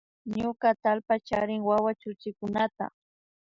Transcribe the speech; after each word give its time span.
Ñuka 0.37 0.65
atallpa 0.73 1.13
charin 1.27 1.61
wawa 1.69 1.91
chuchikunata 1.99 2.85